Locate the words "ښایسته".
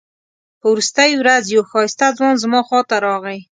1.71-2.07